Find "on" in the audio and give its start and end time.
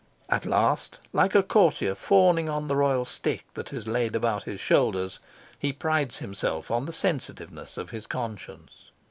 2.49-2.67, 6.71-6.85